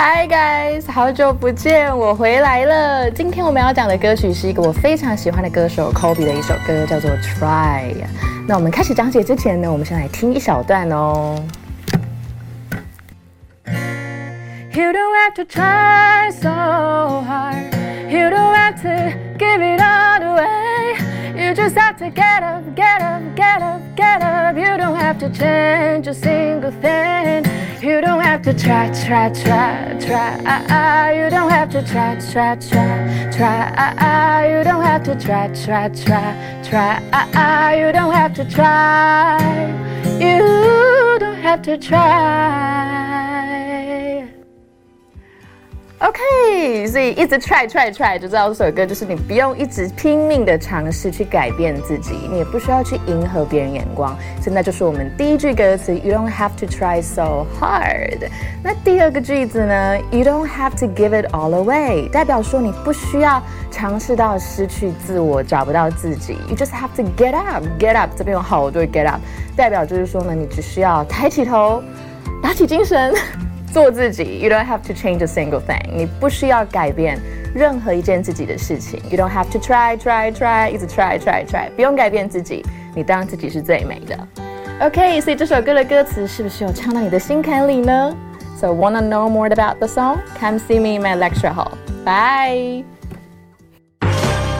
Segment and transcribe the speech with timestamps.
[0.00, 3.10] Hi guys，好久不见，我回来了。
[3.10, 7.94] 今天我们要讲的歌曲是一个我非常喜欢的歌手 Kobe 的一首歌，叫做《Try》。
[8.46, 11.34] 那我们开始讲解之前呢，我们先来听一小段哦。
[13.66, 17.56] You don't have to try so hard.
[18.08, 20.94] You don't have to give it all away.
[21.34, 24.56] You just have to get up, get up, get up, get up.
[24.56, 27.44] You don't have to change a single thing.
[27.80, 31.12] You don't have to try, try, try, try.
[31.12, 34.48] You don't have to try, try, try, try.
[34.48, 37.76] You don't have to try, try, try, try.
[37.78, 39.38] You don't have to try.
[40.18, 43.07] You don't have to try.
[46.00, 54.16] OK，所以一直 try try try 就知道这首歌就是你不用一直拼命的尝试去改变自己，你也不需要去迎合别人眼光。
[54.40, 58.28] 现在就是我们第一句歌词，You don't have to try so hard。
[58.62, 66.34] 那第二个句子呢，You don't have to give it all away，代表说你不需要尝试到失去自我，找不到自己。
[66.48, 68.10] You just have to get up，get up。
[68.16, 69.20] 这边有好多 get up，
[69.56, 71.82] 代表就是说呢，你只需要抬起头，
[72.40, 73.12] 打起精神。
[73.72, 75.82] 做自己，You don't have to change a single thing。
[75.92, 77.18] 你不需要改变
[77.54, 79.00] 任何一件自己的事情。
[79.10, 84.18] You don't have to try, try, try，一直 try, try, try，不用改变自己，你当自己是最美的。
[84.80, 88.16] OK，所以这首歌的歌词是不是有唱到你的心坎里呢
[88.56, 90.18] ？So wanna know more about the song?
[90.40, 91.72] Come see me in my lecture hall.
[92.04, 92.84] Bye.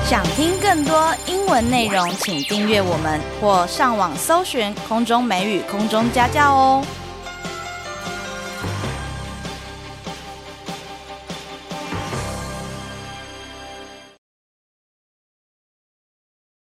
[0.04, 6.84] 想听更多英文内容，请订阅我们或上网搜寻空中美语空中家教哦。